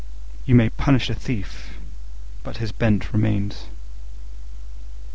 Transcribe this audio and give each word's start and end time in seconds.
You 0.47 0.55
may 0.55 0.69
punish 0.69 1.11
a 1.11 1.13
thief, 1.13 1.77
but 2.41 2.57
his 2.57 2.71
bent 2.71 3.13
remains. 3.13 3.65